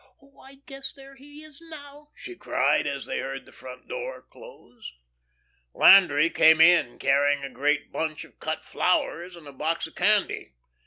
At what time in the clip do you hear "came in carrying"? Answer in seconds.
6.31-7.43